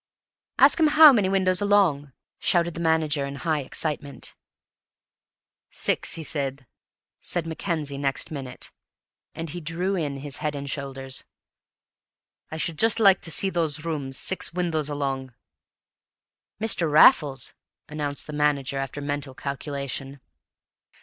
[0.57, 4.33] "Ask him how many windows along!" shouted the manager in high excitement.
[5.69, 6.57] "Six, he says,"
[7.19, 8.71] said Mackenzie next minute;
[9.35, 11.23] and he drew in his head and shoulders.
[12.49, 15.35] "I should just like to see those rooms, six windows along."
[16.59, 16.91] "Mr.
[16.91, 17.53] Raffles,"
[17.87, 20.19] announced the manager after a mental calculation.